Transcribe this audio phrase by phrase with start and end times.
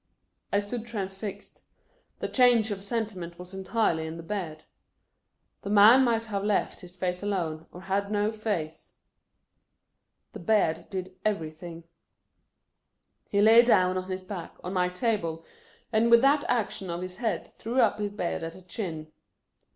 [0.51, 1.61] I stood transfixed.
[2.21, 4.63] The change of senti ment was entirely in the beard.
[5.61, 8.95] The man might have left his face alone, or had no face.
[10.31, 11.83] The beard did everything.
[13.29, 15.45] He laid down, on his back, on my table,
[15.93, 19.11] and with that action of his head threw up his beard at the chin.